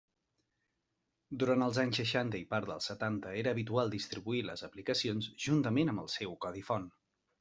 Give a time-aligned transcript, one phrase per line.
[1.41, 6.05] Durant els anys seixanta i part dels setanta era habitual distribuir les aplicacions juntament amb
[6.07, 6.91] el seu codi font.